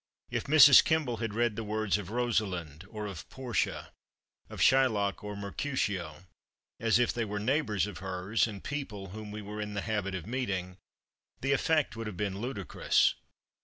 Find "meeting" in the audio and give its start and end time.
10.25-10.77